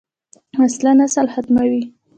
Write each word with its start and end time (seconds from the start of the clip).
وسله 0.59 0.91
نسل 0.99 1.27
ختموي 1.33 1.93